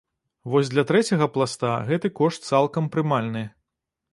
Вось 0.53 0.71
для 0.73 0.83
трэцяга 0.91 1.27
пласта 1.35 1.75
гэты 1.91 2.13
кошт 2.21 2.51
цалкам 2.53 2.89
прымальны. 2.97 3.45